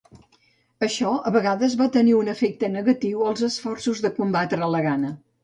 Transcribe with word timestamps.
Això 0.85 1.11
a 1.29 1.33
vegades 1.35 1.75
va 1.81 1.87
tenir 1.97 2.15
un 2.21 2.33
efecte 2.33 2.71
negatiu 2.77 3.21
als 3.27 3.45
esforços 3.51 4.03
de 4.09 4.13
combatre 4.19 4.73
la 4.75 4.83
gana. 4.91 5.15